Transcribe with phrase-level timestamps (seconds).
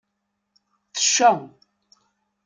[0.93, 1.29] Tecca.